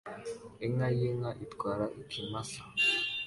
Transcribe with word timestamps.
Inka 0.65 0.87
yinka 0.97 1.29
itwara 1.45 1.85
ikimasa 2.01 2.61